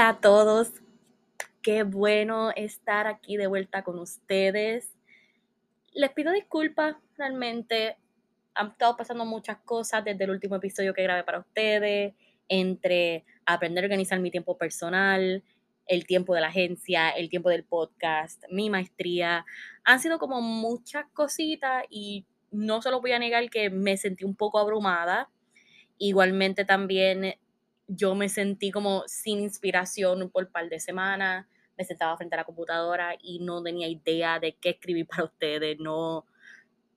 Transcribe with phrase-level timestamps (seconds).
[0.00, 0.72] Hola a todos,
[1.60, 4.96] qué bueno estar aquí de vuelta con ustedes.
[5.92, 7.98] Les pido disculpas, realmente
[8.54, 12.14] han estado pasando muchas cosas desde el último episodio que grabé para ustedes,
[12.48, 15.44] entre aprender a organizar mi tiempo personal,
[15.86, 19.44] el tiempo de la agencia, el tiempo del podcast, mi maestría.
[19.84, 24.24] Han sido como muchas cositas y no se lo voy a negar que me sentí
[24.24, 25.28] un poco abrumada.
[25.98, 27.34] Igualmente también
[27.92, 31.46] yo me sentí como sin inspiración por un par de semanas,
[31.76, 35.78] me sentaba frente a la computadora y no tenía idea de qué escribir para ustedes,
[35.80, 36.24] no,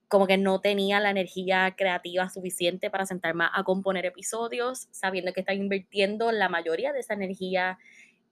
[0.06, 5.40] como que no tenía la energía creativa suficiente para sentarme a componer episodios, sabiendo que
[5.40, 7.78] estaba invirtiendo la mayoría de esa energía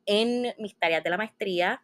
[0.06, 1.83] en mis tareas de la maestría,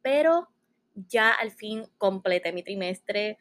[0.00, 0.48] pero
[0.94, 3.38] ya al fin completé mi trimestre,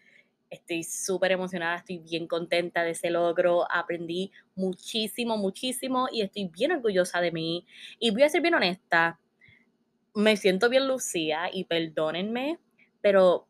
[0.53, 6.71] Estoy súper emocionada, estoy bien contenta de ese logro, aprendí muchísimo, muchísimo y estoy bien
[6.71, 7.65] orgullosa de mí.
[7.97, 9.19] Y voy a ser bien honesta,
[10.13, 12.59] me siento bien lucía y perdónenme,
[13.01, 13.47] pero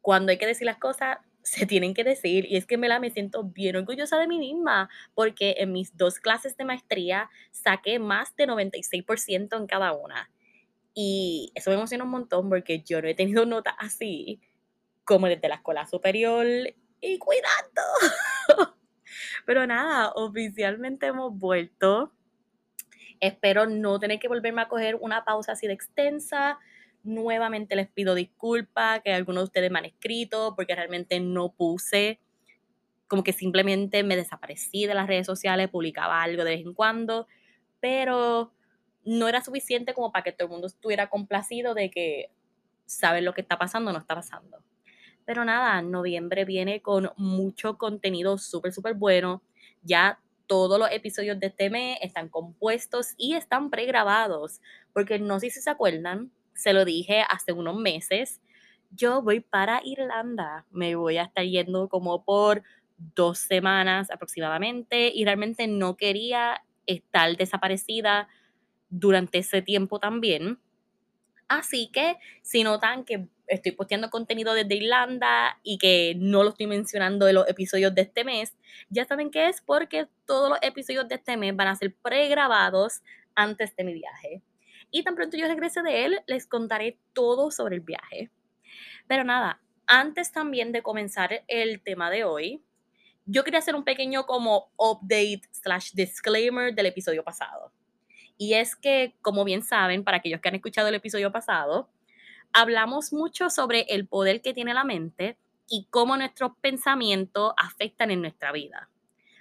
[0.00, 2.46] cuando hay que decir las cosas, se tienen que decir.
[2.48, 5.96] Y es que me la me siento bien orgullosa de mí misma, porque en mis
[5.96, 10.30] dos clases de maestría saqué más de 96% en cada una.
[10.94, 14.40] Y eso me emociona un montón porque yo no he tenido notas así
[15.08, 16.46] como desde la escuela superior
[17.00, 17.82] y cuidando.
[19.46, 22.12] Pero nada, oficialmente hemos vuelto.
[23.18, 26.58] Espero no tener que volverme a coger una pausa así de extensa.
[27.02, 32.20] Nuevamente les pido disculpas que algunos de ustedes me han escrito porque realmente no puse,
[33.06, 37.26] como que simplemente me desaparecí de las redes sociales, publicaba algo de vez en cuando,
[37.80, 38.52] pero
[39.04, 42.30] no era suficiente como para que todo el mundo estuviera complacido de que
[42.84, 44.62] saben lo que está pasando o no está pasando.
[45.28, 49.42] Pero nada, noviembre viene con mucho contenido súper, súper bueno.
[49.82, 54.62] Ya todos los episodios de este mes están compuestos y están pregrabados.
[54.94, 58.40] Porque no sé si se acuerdan, se lo dije hace unos meses.
[58.90, 60.64] Yo voy para Irlanda.
[60.70, 62.62] Me voy a estar yendo como por
[62.96, 68.28] dos semanas aproximadamente y realmente no quería estar desaparecida
[68.88, 70.58] durante ese tiempo también.
[71.48, 76.66] Así que si notan que estoy posteando contenido desde Irlanda y que no lo estoy
[76.66, 78.56] mencionando en los episodios de este mes,
[78.90, 83.02] ya saben que es porque todos los episodios de este mes van a ser pregrabados
[83.34, 84.42] antes de mi viaje.
[84.90, 88.30] Y tan pronto yo regrese de él, les contaré todo sobre el viaje.
[89.06, 92.62] Pero nada, antes también de comenzar el tema de hoy,
[93.26, 97.72] yo quería hacer un pequeño como update slash disclaimer del episodio pasado.
[98.38, 101.90] Y es que, como bien saben, para aquellos que han escuchado el episodio pasado,
[102.52, 105.36] hablamos mucho sobre el poder que tiene la mente
[105.68, 108.88] y cómo nuestros pensamientos afectan en nuestra vida.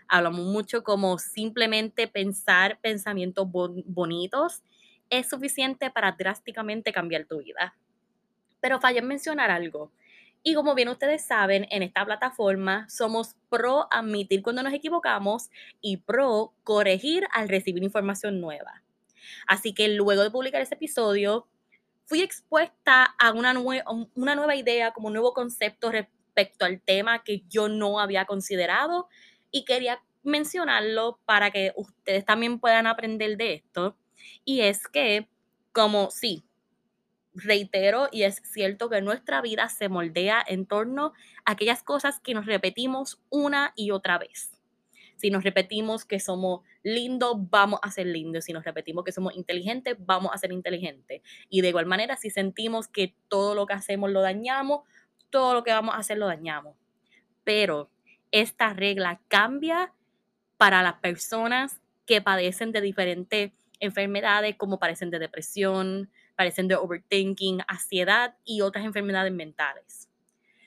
[0.08, 4.64] Hablamos mucho como simplemente pensar pensamientos bonitos
[5.10, 7.76] es suficiente para drásticamente cambiar tu vida.
[8.60, 9.92] Pero fallé en mencionar algo.
[10.44, 15.50] Y como bien ustedes saben, en esta plataforma somos pro admitir cuando nos equivocamos
[15.82, 18.84] y pro corregir al recibir información nueva.
[19.46, 21.48] Así que luego de publicar ese episodio,
[22.08, 27.68] fui expuesta a una, nueva idea, como un nuevo concepto respecto al tema que yo
[27.68, 29.10] no había considerado
[29.52, 33.98] y quería mencionarlo para que ustedes también puedan aprender de esto.
[34.46, 35.28] Y es que,
[35.74, 36.46] como sí,
[37.34, 41.14] reitero, y es cierto que nuestra vida se moldea en torno
[41.44, 44.57] a aquellas cosas que nos repetimos una y otra vez.
[45.18, 48.46] Si nos repetimos que somos lindos, vamos a ser lindos.
[48.46, 51.22] Si nos repetimos que somos inteligentes, vamos a ser inteligentes.
[51.50, 54.82] Y de igual manera, si sentimos que todo lo que hacemos lo dañamos,
[55.30, 56.76] todo lo que vamos a hacer lo dañamos.
[57.44, 57.90] Pero
[58.32, 59.94] esta regla cambia
[60.58, 67.62] para las personas que padecen de diferentes enfermedades como padecen de depresión, padecen de overthinking,
[67.68, 70.10] ansiedad y otras enfermedades mentales.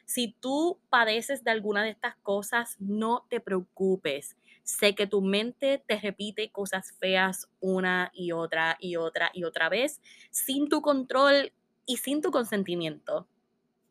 [0.05, 4.37] Si tú padeces de alguna de estas cosas, no te preocupes.
[4.71, 9.69] Sé que tu mente te repite cosas feas una y otra y otra y otra
[9.69, 10.01] vez
[10.31, 11.53] sin tu control
[11.87, 13.27] y sin tu consentimiento.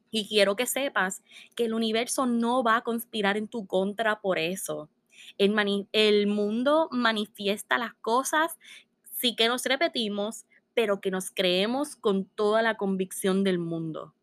[0.09, 1.21] Y quiero que sepas
[1.57, 4.89] que el universo no va a conspirar en tu contra por eso.
[5.37, 8.57] El, mundo manifiesta las cosas,
[9.17, 14.13] sí que nos repetimos, pero que nos creemos con toda la convicción del mundo.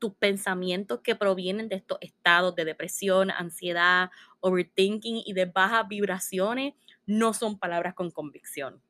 [0.00, 4.10] Tus pensamientos que provienen de estos estados de depresión, ansiedad,
[4.40, 6.74] overthinking y de bajas vibraciones
[7.06, 8.82] no son palabras con convicción.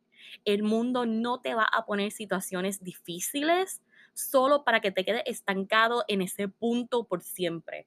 [0.46, 3.82] El mundo no te va a poner situaciones difíciles
[4.14, 7.86] solo para que te quedes estancado en ese punto por siempre.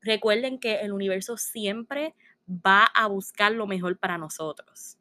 [0.00, 2.14] Recuerden que el universo siempre
[2.48, 4.98] va a buscar lo mejor para nosotros.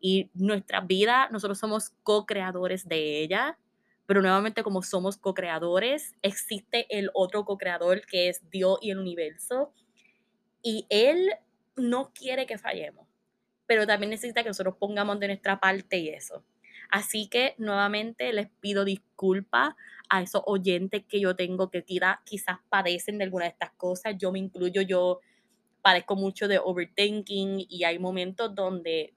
[0.00, 3.58] Y nuestra vida, nosotros somos co-creadores de ella,
[4.12, 9.72] pero nuevamente como somos co-creadores, existe el otro co-creador que es Dios y el universo.
[10.62, 11.30] Y Él
[11.76, 13.08] no quiere que fallemos,
[13.64, 16.44] pero también necesita que nosotros pongamos de nuestra parte y eso.
[16.90, 19.76] Así que nuevamente les pido disculpas
[20.10, 21.82] a esos oyentes que yo tengo que
[22.26, 24.18] quizás padecen de alguna de estas cosas.
[24.18, 25.20] Yo me incluyo, yo
[25.80, 29.14] padezco mucho de overthinking y hay momentos donde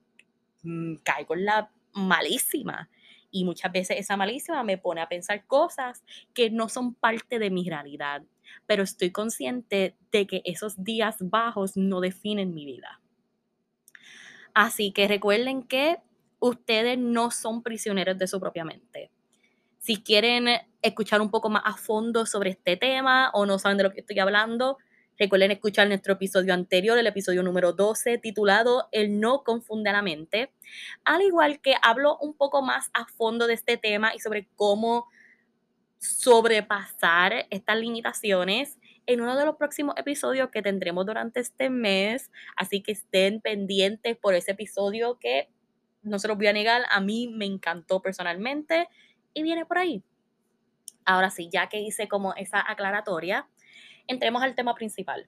[0.64, 2.90] mm, caigo en la malísima.
[3.36, 7.50] Y muchas veces esa malísima me pone a pensar cosas que no son parte de
[7.50, 8.24] mi realidad.
[8.66, 13.02] Pero estoy consciente de que esos días bajos no definen mi vida.
[14.54, 15.98] Así que recuerden que
[16.40, 19.12] ustedes no son prisioneros de su propia mente.
[19.80, 20.48] Si quieren
[20.82, 24.00] escuchar un poco más a fondo sobre este tema o no saben de lo que
[24.00, 24.78] estoy hablando,
[25.18, 30.02] recuerden escuchar nuestro episodio anterior, el episodio número 12, titulado El no confunde a la
[30.02, 30.52] mente.
[31.04, 35.08] Al igual que hablo un poco más a fondo de este tema y sobre cómo
[36.00, 38.78] sobrepasar estas limitaciones
[39.08, 42.32] en uno de los próximos episodios que tendremos durante este mes.
[42.56, 45.50] Así que estén pendientes por ese episodio que
[46.04, 48.88] no se los voy a negar, a mí me encantó personalmente
[49.34, 50.04] y viene por ahí.
[51.04, 53.48] Ahora sí, ya que hice como esa aclaratoria,
[54.07, 55.28] entremos al tema principal.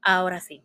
[0.00, 0.62] Ahora sí.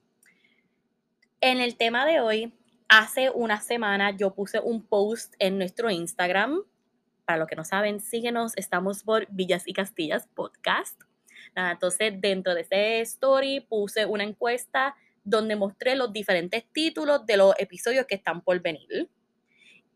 [1.41, 2.53] En el tema de hoy,
[2.89, 6.63] hace una semana yo puse un post en nuestro Instagram.
[7.25, 11.01] Para los que no saben, síguenos, estamos por Villas y Castillas Podcast
[11.55, 17.53] entonces, dentro de ese story puse una encuesta donde mostré los diferentes títulos de los
[17.57, 19.09] episodios que están por venir.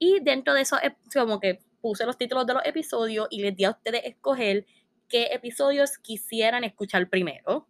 [0.03, 0.77] Y dentro de eso,
[1.13, 4.65] como que puse los títulos de los episodios y les di a ustedes escoger
[5.07, 7.67] qué episodios quisieran escuchar primero.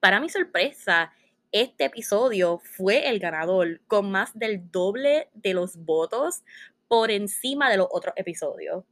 [0.00, 1.12] Para mi sorpresa,
[1.52, 6.42] este episodio fue el ganador con más del doble de los votos
[6.88, 8.82] por encima de los otros episodios.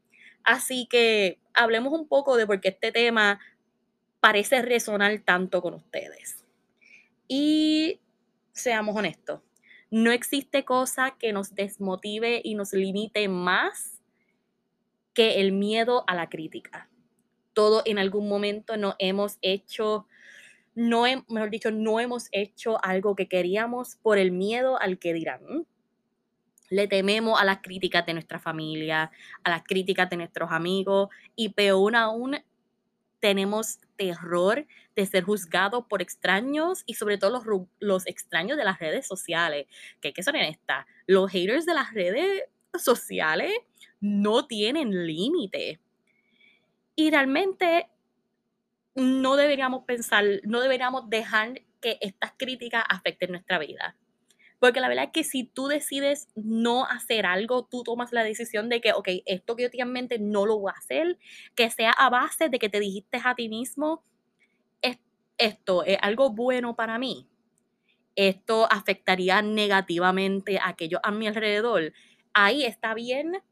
[0.45, 3.41] Así que hablemos un poco de por qué este tema
[4.21, 6.45] parece resonar tanto con ustedes.
[7.27, 7.99] Y
[8.53, 9.41] seamos honestos,
[9.95, 14.03] no existe cosa que nos desmotive y nos limite más
[15.13, 16.91] que el miedo a la crítica.
[17.53, 20.09] Todo en algún momento no hemos hecho,
[20.75, 25.65] no, mejor dicho, no hemos hecho algo que queríamos por el miedo al que dirán.
[26.71, 29.13] Le tememos a las críticas de nuestra familia,
[29.45, 32.35] a las críticas de nuestros amigos y peor aún
[33.25, 38.79] tenemos terror de ser juzgados por extraños y sobre todo los, los extraños de las
[38.79, 39.67] redes sociales.
[40.03, 42.43] Que hay que ser esta, los haters de las redes
[42.79, 43.51] sociales
[43.99, 45.81] no tienen límite.
[46.97, 47.89] Y realmente
[48.95, 53.97] no deberíamos pensar, no deberíamos dejar que estas críticas afecten nuestra vida.
[54.65, 58.71] Porque la verdad es que si tú decides no hacer algo, tú tomas la decisión
[58.71, 61.19] de que, ok, esto que yo tengo en mente no lo voy a hacer,
[61.55, 64.03] que sea a base de que te dijiste a ti mismo,
[65.37, 67.29] esto es algo bueno para mí.
[68.17, 71.93] Esto afectaría negativamente a aquellos a mi alrededor.
[72.33, 73.43] Ahí está bien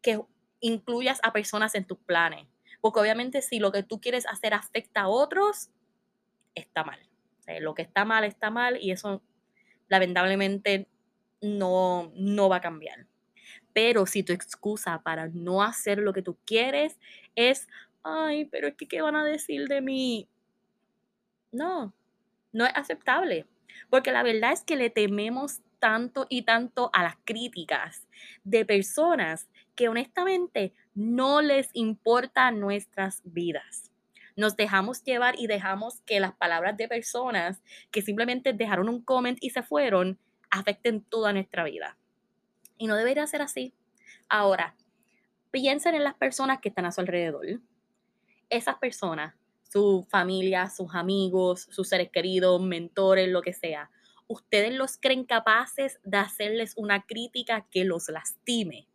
[0.00, 0.22] que
[0.60, 2.46] incluyas a personas en tus planes.
[2.80, 5.68] Porque obviamente si lo que tú quieres hacer afecta a otros,
[6.54, 6.98] está mal.
[7.60, 9.20] lo que está mal está mal y eso
[9.88, 10.88] lamentablemente
[11.40, 13.06] no, no va a cambiar.
[13.72, 16.98] Pero si tu excusa para no hacer lo que tú quieres
[17.34, 17.68] es,
[18.02, 20.28] ay, pero es que, ¿qué van a decir de mí?
[21.52, 21.92] No,
[22.52, 23.46] no es aceptable.
[23.90, 28.06] Porque la verdad es que le tememos tanto y tanto a las críticas
[28.44, 33.92] de personas que honestamente no les importa nuestras vidas
[34.36, 39.38] nos dejamos llevar y dejamos que las palabras de personas que simplemente dejaron un comment
[39.40, 40.18] y se fueron
[40.50, 41.98] afecten toda nuestra vida.
[42.78, 43.74] Y no debería ser así.
[44.28, 44.76] Ahora,
[45.50, 47.46] piensen en las personas que están a su alrededor.
[48.50, 49.34] Esas personas,
[49.72, 53.90] su familia, sus amigos, sus seres queridos, mentores, lo que sea,
[54.28, 58.86] ¿ustedes los creen capaces de hacerles una crítica que los lastime?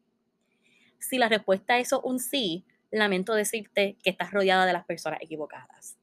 [1.00, 2.66] Si la respuesta es un sí,
[3.00, 5.98] lamento decirte que estás rodeada de las personas equivocadas,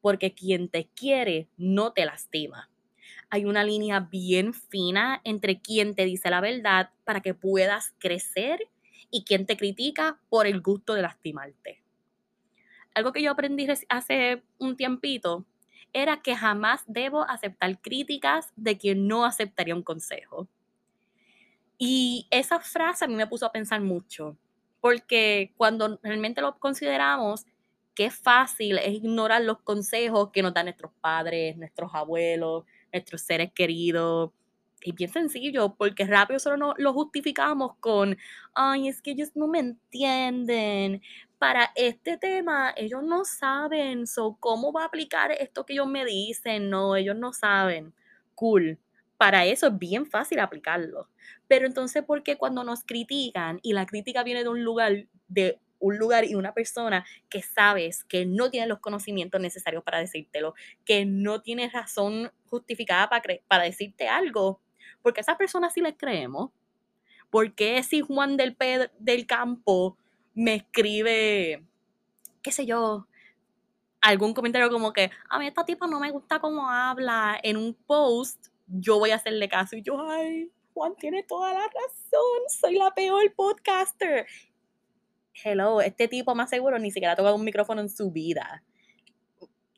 [0.00, 2.70] porque quien te quiere no te lastima.
[3.30, 8.68] Hay una línea bien fina entre quien te dice la verdad para que puedas crecer
[9.10, 11.82] y quien te critica por el gusto de lastimarte.
[12.94, 15.44] Algo que yo aprendí hace un tiempito
[15.92, 20.48] era que jamás debo aceptar críticas de quien no aceptaría un consejo.
[21.78, 24.36] Y esa frase a mí me puso a pensar mucho,
[24.86, 27.44] porque cuando realmente lo consideramos,
[27.96, 33.50] qué fácil es ignorar los consejos que nos dan nuestros padres, nuestros abuelos, nuestros seres
[33.52, 34.30] queridos.
[34.82, 38.16] Y bien sencillo, porque rápido solo no, lo justificamos con,
[38.54, 41.02] ay, es que ellos no me entienden.
[41.38, 46.04] Para este tema, ellos no saben, so, ¿cómo va a aplicar esto que ellos me
[46.04, 46.70] dicen?
[46.70, 47.92] No, ellos no saben.
[48.36, 48.78] Cool.
[49.16, 51.08] Para eso es bien fácil aplicarlo.
[51.48, 55.60] Pero entonces, ¿por qué cuando nos critican y la crítica viene de un lugar de
[55.78, 60.54] un lugar y una persona que sabes que no tiene los conocimientos necesarios para decírtelo,
[60.84, 64.60] que no tiene razón justificada para, para decirte algo,
[65.02, 66.50] porque a esas personas sí les creemos.
[67.30, 68.56] porque si Juan del,
[68.98, 69.98] del Campo
[70.34, 71.64] me escribe,
[72.42, 73.06] qué sé yo,
[74.00, 77.74] algún comentario como que a mí esta tipa no me gusta cómo habla en un
[77.74, 82.76] post, yo voy a hacerle caso y yo, ay, Juan tiene toda la razón, soy
[82.76, 84.26] la peor podcaster
[85.44, 88.62] hello, este tipo más seguro ni siquiera ha tocado un micrófono en su vida.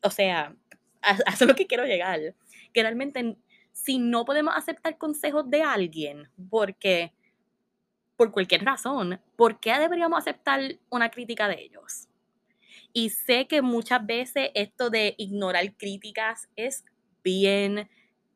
[0.02, 0.54] O sea,
[1.02, 2.34] a, eso es lo que quiero llegar.
[2.72, 3.36] Que realmente,
[3.72, 7.12] si no podemos aceptar consejos de alguien, porque,
[8.16, 12.08] por cualquier razón, ¿por qué deberíamos aceptar una crítica de ellos?
[12.92, 16.84] Y sé que muchas veces esto de ignorar críticas es
[17.22, 17.88] bien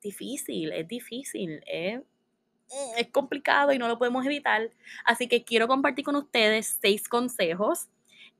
[0.02, 2.02] difícil, es difícil, ¿eh?
[2.72, 4.70] Mm, es complicado y no lo podemos evitar.
[5.04, 7.88] Así que quiero compartir con ustedes seis consejos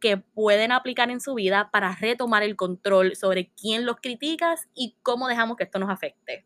[0.00, 4.96] que pueden aplicar en su vida para retomar el control sobre quién los criticas y
[5.02, 6.44] cómo dejamos que esto nos afecte.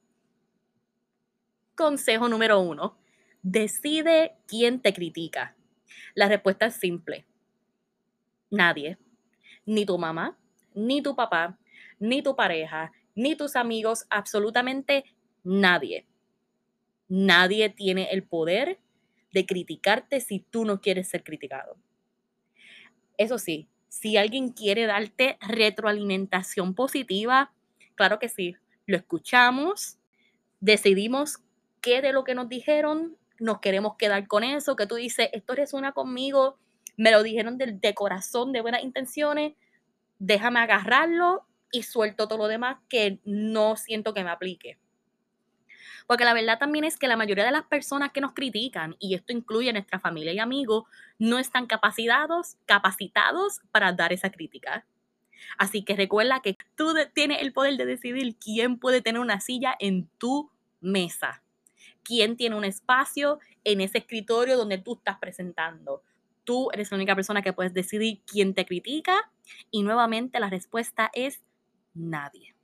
[1.76, 2.98] Consejo número uno.
[3.42, 5.54] Decide quién te critica.
[6.14, 7.24] La respuesta es simple.
[8.50, 8.98] Nadie.
[9.64, 10.36] Ni tu mamá,
[10.74, 11.58] ni tu papá,
[11.98, 15.04] ni tu pareja, ni tus amigos, absolutamente
[15.44, 16.06] nadie
[17.08, 18.78] Nadie tiene el poder
[19.32, 21.76] de criticarte si tú no quieres ser criticado.
[23.18, 27.52] Eso sí, si alguien quiere darte retroalimentación positiva,
[27.94, 29.98] claro que sí, lo escuchamos,
[30.60, 31.38] decidimos
[31.80, 35.54] qué de lo que nos dijeron nos queremos quedar con eso, que tú dices, esto
[35.54, 36.58] resuena conmigo,
[36.96, 39.54] me lo dijeron de, de corazón, de buenas intenciones,
[40.18, 44.78] déjame agarrarlo y suelto todo lo demás que no siento que me aplique.
[46.06, 49.14] Porque la verdad también es que la mayoría de las personas que nos critican, y
[49.14, 50.84] esto incluye a nuestra familia y amigos,
[51.18, 54.86] no están capacitados, capacitados para dar esa crítica.
[55.58, 59.74] Así que recuerda que tú tienes el poder de decidir quién puede tener una silla
[59.78, 61.42] en tu mesa,
[62.02, 66.02] quién tiene un espacio en ese escritorio donde tú estás presentando.
[66.44, 69.30] Tú eres la única persona que puedes decidir quién te critica
[69.70, 71.42] y nuevamente la respuesta es
[71.94, 72.54] nadie.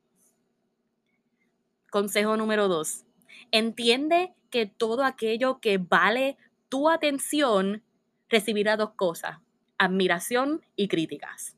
[1.91, 3.05] Consejo número dos,
[3.51, 6.37] Entiende que todo aquello que vale
[6.69, 7.83] tu atención
[8.29, 9.39] recibirá dos cosas,
[9.79, 11.57] admiración y críticas.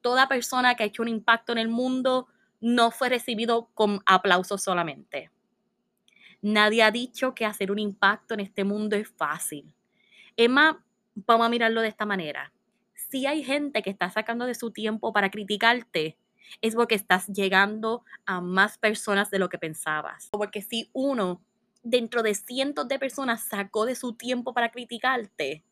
[0.00, 2.28] Toda persona que ha hecho un impacto en el mundo
[2.60, 5.30] no fue recibido con aplausos solamente.
[6.40, 9.72] Nadie ha dicho que hacer un impacto en este mundo es fácil.
[10.36, 12.52] Emma, vamos a mirarlo de esta manera.
[12.94, 16.16] Si hay gente que está sacando de su tiempo para criticarte,
[16.60, 20.28] es porque estás llegando a más personas de lo que pensabas.
[20.30, 21.42] Porque si uno
[21.82, 25.64] dentro de cientos de personas sacó de su tiempo para criticarte,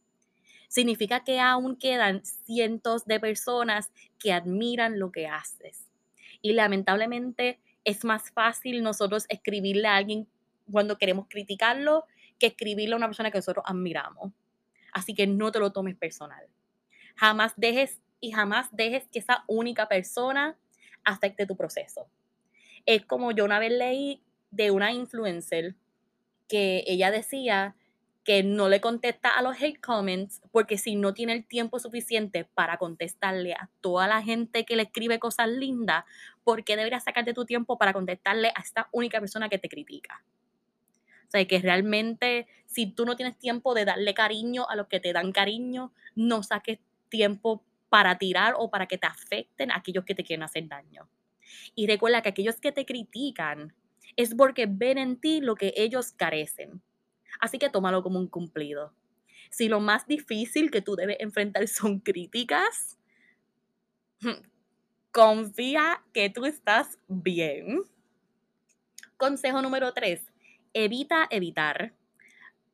[0.69, 5.89] significa que aún quedan cientos de personas que admiran lo que haces.
[6.43, 10.29] Y lamentablemente es más fácil nosotros escribirle a alguien
[10.71, 12.05] cuando queremos criticarlo
[12.39, 14.33] que escribirle a una persona que nosotros admiramos.
[14.93, 16.47] Así que no te lo tomes personal.
[17.17, 20.57] Jamás dejes y jamás dejes que esa única persona
[21.07, 22.07] afecte tu proceso.
[22.85, 25.75] Es como yo una vez leí de una influencer
[26.49, 27.75] que ella decía
[28.25, 32.45] que no le contesta a los hate comments porque si no tiene el tiempo suficiente
[32.45, 36.05] para contestarle a toda la gente que le escribe cosas lindas,
[36.43, 40.25] ¿por qué deberías sacarte tu tiempo para contestarle a esta única persona que te critica?
[41.29, 45.01] O sea, que realmente si tú no tienes tiempo de darle cariño a los que
[45.01, 50.15] te dan cariño, no saques tiempo para tirar o para que te afecten aquellos que
[50.15, 51.09] te quieren hacer daño.
[51.75, 53.75] Y recuerda que aquellos que te critican
[54.17, 56.83] es porque ven en ti lo que ellos carecen.
[57.41, 58.95] Así que tómalo como un cumplido.
[59.51, 62.99] Si lo más difícil que tú debes enfrentar son críticas,
[65.13, 67.83] confía que tú estás bien.
[69.17, 70.23] Consejo número 3.
[70.75, 71.95] Evita evitar.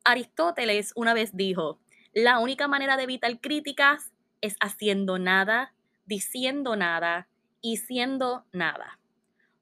[0.03, 1.79] Aristóteles una vez dijo,
[2.13, 4.12] la única manera de evitar críticas
[4.43, 5.73] es haciendo nada,
[6.05, 7.29] diciendo nada
[7.61, 8.99] y siendo nada.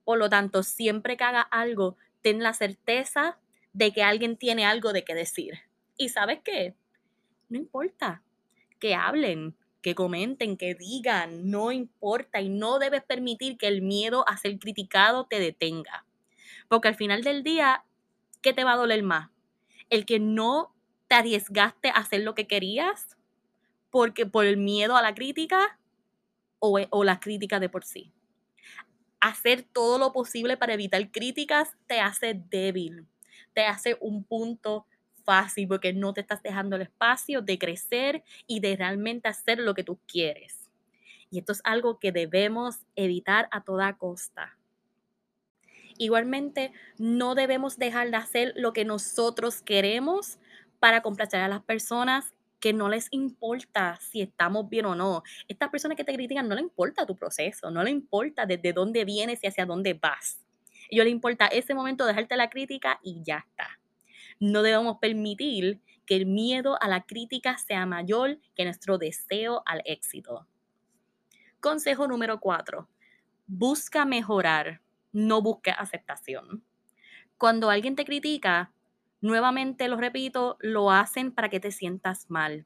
[0.04, 3.38] Por lo tanto, siempre que haga algo, ten la certeza
[3.74, 5.60] de que alguien tiene algo de qué decir.
[5.98, 6.76] ¿Y sabes qué?
[7.48, 8.24] No importa
[8.80, 14.28] que hablen, que comenten, que digan, no importa y no debes permitir que el miedo
[14.28, 16.08] a ser criticado te detenga.
[16.70, 17.86] Porque al final del día,
[18.42, 19.30] ¿qué te va a doler más?
[19.92, 20.74] El que no
[21.08, 23.16] te arriesgaste a hacer lo que querías
[23.92, 25.78] porque por el miedo a la crítica
[26.60, 28.12] o, o la crítica de por sí.
[29.20, 33.06] Hacer todo lo posible para evitar críticas te hace débil,
[33.54, 34.88] te hace un punto
[35.24, 39.74] fácil porque no te estás dejando el espacio de crecer y de realmente hacer lo
[39.74, 40.70] que tú quieres.
[41.30, 44.58] Y esto es algo que debemos evitar a toda costa.
[45.98, 50.40] Igualmente, no debemos dejar de hacer lo que nosotros queremos
[50.80, 55.24] para complacer a las personas que no les importa si estamos bien o no.
[55.50, 59.04] Estas personas que te critican no le importa tu proceso, no le importa desde dónde
[59.04, 60.40] vienes y hacia dónde vas.
[60.72, 63.80] A ellos les importa ese momento dejarte la crítica y ya está.
[64.40, 69.82] No debemos permitir que el miedo a la crítica sea mayor que nuestro deseo al
[69.86, 70.48] éxito.
[71.60, 72.88] Consejo número cuatro.
[73.48, 76.64] Busca mejorar no busques aceptación.
[77.38, 78.72] Cuando alguien te critica,
[79.22, 82.66] nuevamente lo repito, lo hacen para que te sientas mal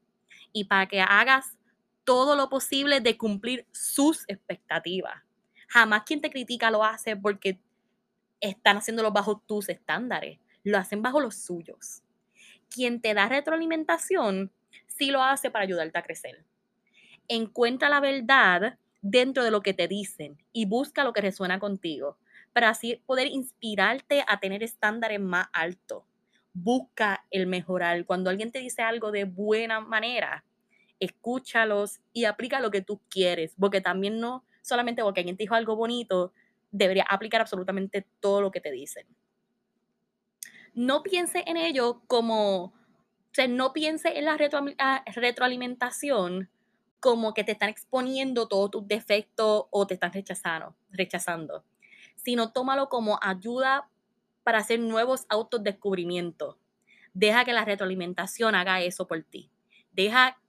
[0.51, 1.57] y para que hagas
[2.03, 5.23] todo lo posible de cumplir sus expectativas.
[5.67, 7.59] Jamás quien te critica lo hace porque
[8.39, 12.03] están haciéndolo bajo tus estándares, lo hacen bajo los suyos.
[12.69, 14.51] Quien te da retroalimentación
[14.87, 16.45] sí lo hace para ayudarte a crecer.
[17.27, 22.17] Encuentra la verdad dentro de lo que te dicen y busca lo que resuena contigo
[22.53, 26.03] para así poder inspirarte a tener estándares más altos.
[26.55, 28.05] Busca el mejorar.
[28.05, 30.43] Cuando alguien te dice algo de buena manera,
[30.99, 35.53] escúchalos y aplica lo que tú quieres, porque también no solamente porque alguien te dijo
[35.53, 36.33] algo bonito,
[36.71, 39.05] debería aplicar absolutamente todo lo que te dicen.
[40.73, 42.73] No piense en ello como, o
[43.31, 44.37] sea, no piense en la
[44.79, 46.49] ah, retroalimentación
[46.99, 51.63] como que te están exponiendo todos tus defectos o te están rechazando, rechazando
[52.25, 53.87] sino tómalo como ayuda
[54.45, 56.55] para hacer nuevos autodescubrimientos.
[57.13, 59.51] Deja que la retroalimentación haga eso por ti.
[59.91, 60.39] Deja,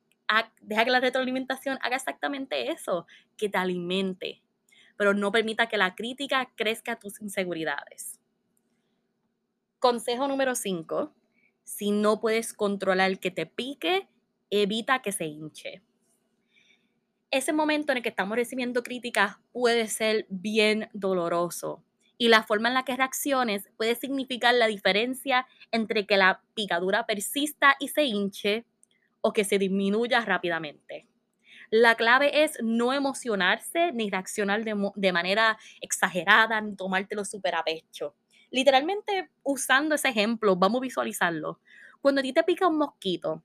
[0.60, 4.40] deja que la retroalimentación haga exactamente eso, que te alimente.
[4.96, 8.20] Pero no permita que la crítica crezca tus inseguridades.
[9.80, 11.12] Consejo número 5.
[11.64, 14.08] Si no puedes controlar que te pique,
[14.50, 15.82] evita que se hinche
[17.30, 21.82] ese momento en el que estamos recibiendo críticas puede ser bien doloroso
[22.18, 27.06] y la forma en la que reacciones puede significar la diferencia entre que la picadura
[27.06, 28.64] persista y se hinche
[29.20, 31.06] o que se disminuya rápidamente.
[31.70, 38.14] La clave es no emocionarse ni reaccionar de, manera exagerada ni tomártelo súper a pecho.
[38.50, 41.58] Literalmente, usando ese ejemplo, vamos a visualizarlo.
[42.00, 43.42] Cuando a ti te pica un mosquito,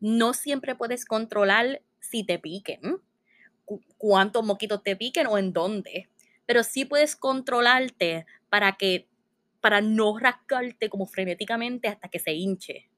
[0.00, 3.00] no siempre puedes controlar si te piquen,
[3.96, 6.08] cuántos moquitos te piquen o en dónde.
[6.46, 9.08] Pero sí puedes controlarte para que
[9.60, 12.88] para no rascarte como frenéticamente hasta que se hinche.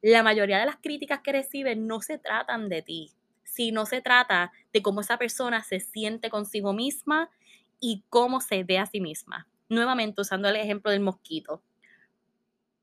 [0.00, 3.12] La mayoría de las críticas que recibes no se tratan de ti,
[3.44, 7.30] sino se trata de cómo esa persona se siente consigo misma
[7.78, 9.48] y cómo se ve a sí misma.
[9.68, 11.62] Nuevamente usando el ejemplo del mosquito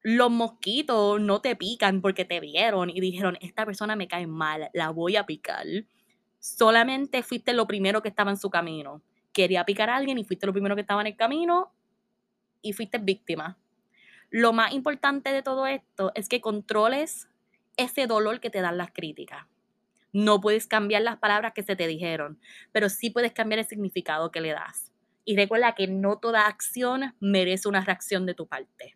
[0.03, 4.69] los mosquitos no te pican porque te vieron y dijeron, esta persona me cae mal,
[4.73, 5.65] la voy a picar.
[6.39, 9.01] Solamente fuiste lo primero que estaba en su camino.
[9.33, 11.73] Quería picar a alguien y fuiste lo primero que estaba en el camino
[12.61, 13.57] y fuiste víctima.
[14.29, 17.27] Lo más importante de todo esto es que controles
[17.77, 19.45] ese dolor que te dan las críticas.
[20.11, 22.39] No puedes cambiar las palabras que se te dijeron,
[22.71, 24.91] pero sí puedes cambiar el significado que le das.
[25.25, 28.95] Y recuerda que no toda acción merece una reacción de tu parte.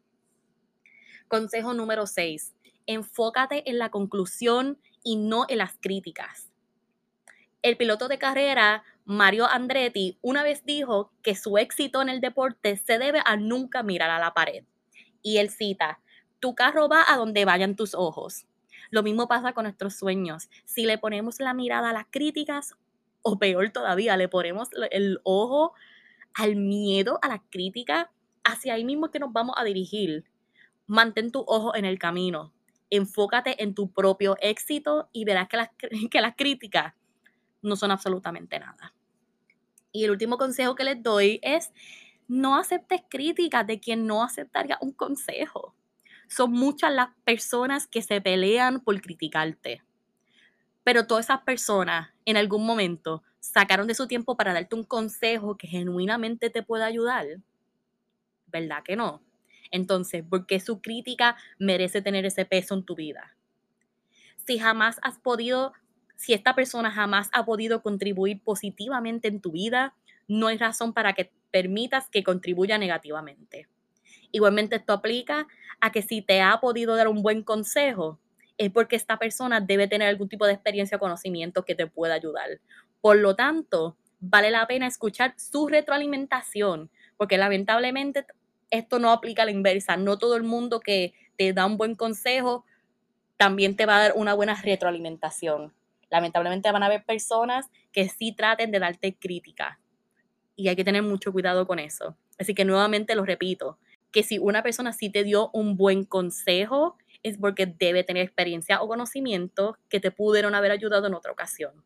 [1.28, 2.54] Consejo número 6.
[2.86, 6.52] Enfócate en la conclusión y no en las críticas.
[7.64, 12.76] El piloto de carrera Mario Andretti una vez dijo que su éxito en el deporte
[12.76, 14.66] se debe a nunca mirar a la pared.
[15.22, 16.02] Y él cita,
[16.42, 18.48] tu carro va a donde vayan tus ojos.
[18.92, 20.50] Lo mismo pasa con nuestros sueños.
[20.66, 22.76] Si le ponemos la mirada a las críticas,
[23.22, 25.72] o peor todavía, le ponemos el ojo
[26.34, 28.12] al miedo, a la crítica,
[28.44, 30.26] hacia ahí mismo que nos vamos a dirigir
[30.86, 32.52] mantén tu ojo en el camino.
[32.90, 35.70] Enfócate en tu propio éxito y verás que las,
[36.12, 36.94] que las críticas
[37.62, 38.94] no son absolutamente nada.
[39.98, 41.74] Y el último consejo que les doy es
[42.28, 45.74] no aceptes críticas de quien no aceptaría un consejo.
[46.28, 49.82] Son muchas las personas que se pelean por criticarte.
[50.84, 55.58] Pero todas esas personas en algún momento sacaron de su tiempo para darte un consejo
[55.58, 57.26] que genuinamente te pueda ayudar.
[58.46, 59.24] ¿Verdad que no?
[59.72, 63.36] Entonces, ¿por qué su crítica merece tener ese peso en tu vida?
[64.46, 65.74] Si jamás has podido,
[66.18, 69.94] si esta persona jamás ha podido contribuir positivamente en tu vida,
[70.28, 73.70] no hay razón para que permitas que contribuya negativamente.
[74.32, 75.48] Igualmente esto aplica
[75.80, 78.20] a que si te ha podido dar un buen consejo,
[78.58, 82.16] es porque esta persona debe tener algún tipo de experiencia o conocimiento que te pueda
[82.16, 82.60] ayudar.
[83.00, 88.26] Por lo tanto, vale la pena escuchar su retroalimentación, porque lamentablemente
[88.72, 89.96] esto no aplica a la inversa.
[89.98, 92.66] No todo el mundo que te da un buen consejo
[93.38, 95.77] también te va a dar una buena retroalimentación.
[96.10, 99.80] Lamentablemente van a haber personas que sí traten de darte crítica
[100.56, 102.18] y hay que tener mucho cuidado con eso.
[102.40, 103.78] Así que nuevamente lo repito,
[104.12, 108.82] que si una persona sí te dio un buen consejo, es porque debe tener experiencia
[108.82, 111.84] o conocimiento que te pudieron haber ayudado en otra ocasión.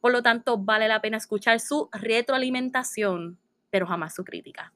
[0.00, 3.38] Por lo tanto, vale la pena escuchar su retroalimentación,
[3.70, 4.72] pero jamás su crítica.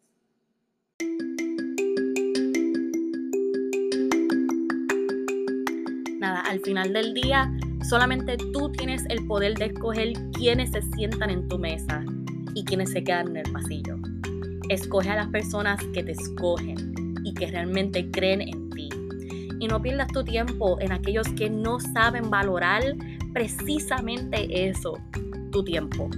[6.19, 7.51] Nada, al final del día,
[7.85, 12.05] solamente tú tienes el poder de escoger quiénes se sientan en tu mesa
[12.55, 13.97] y quienes se quedan en el pasillo.
[14.69, 16.95] Escoge a las personas que te escogen
[17.25, 18.89] y que realmente creen en ti.
[19.61, 22.83] Y no pierdas tu tiempo en aquellos que no saben valorar
[23.33, 24.99] precisamente eso,
[25.51, 26.09] tu tiempo.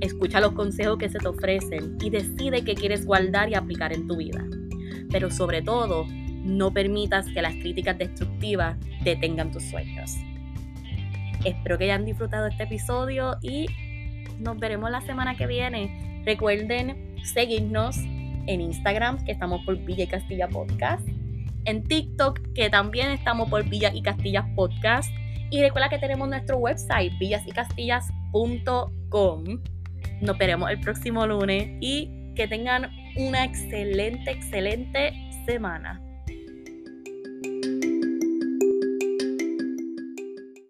[0.00, 4.06] Escucha los consejos que se te ofrecen y decide qué quieres guardar y aplicar en
[4.06, 4.44] tu vida.
[5.10, 6.06] Pero sobre todo,
[6.44, 10.14] no permitas que las críticas destructivas detengan tus sueños.
[11.44, 13.66] Espero que hayan disfrutado este episodio y
[14.38, 16.22] nos veremos la semana que viene.
[16.24, 17.96] Recuerden seguirnos
[18.46, 21.08] en Instagram, que estamos por Villa y Castilla Podcast.
[21.64, 25.10] En TikTok, que también estamos por Villa y Castilla Podcast.
[25.50, 29.44] Y recuerda que tenemos nuestro website, villasycastillas.com.
[30.20, 35.14] Nos veremos el próximo lunes y que tengan una excelente, excelente
[35.46, 36.02] semana.